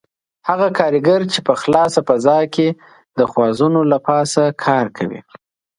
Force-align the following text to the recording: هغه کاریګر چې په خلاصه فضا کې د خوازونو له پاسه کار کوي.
هغه 0.47 0.67
کاریګر 0.77 1.21
چې 1.33 1.39
په 1.47 1.53
خلاصه 1.61 1.99
فضا 2.07 2.39
کې 2.53 2.67
د 3.17 3.19
خوازونو 3.31 3.79
له 3.91 3.97
پاسه 4.07 4.43
کار 4.65 4.85
کوي. 4.97 5.21